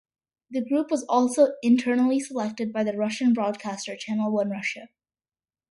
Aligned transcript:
The 0.49 0.61
group 0.65 0.89
was 0.89 1.03
also 1.03 1.49
internally 1.61 2.19
selected 2.19 2.73
by 2.73 2.83
the 2.83 2.97
Russian 2.97 3.33
broadcaster 3.33 3.95
Channel 3.95 4.31
One 4.31 4.49
Russia. 4.49 4.89